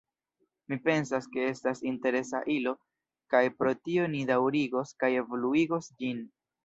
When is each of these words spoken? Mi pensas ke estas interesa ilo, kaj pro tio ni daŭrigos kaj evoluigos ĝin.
Mi 0.71 0.77
pensas 0.85 1.27
ke 1.35 1.43
estas 1.49 1.81
interesa 1.89 2.41
ilo, 2.55 2.73
kaj 3.35 3.43
pro 3.59 3.75
tio 3.89 4.09
ni 4.15 4.25
daŭrigos 4.31 4.95
kaj 5.05 5.11
evoluigos 5.23 5.93
ĝin. 6.01 6.25